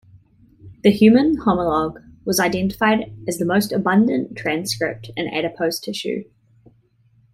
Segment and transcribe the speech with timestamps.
[0.81, 6.23] The human homologue was identified as the most abundant transcript in adipose tissue.